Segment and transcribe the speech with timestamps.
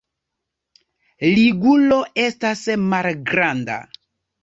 [1.35, 3.81] Ligulo estas malgranda.